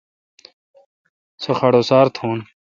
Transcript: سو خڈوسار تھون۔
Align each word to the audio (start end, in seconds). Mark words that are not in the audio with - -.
سو 1.41 1.51
خڈوسار 1.59 2.05
تھون۔ 2.15 2.39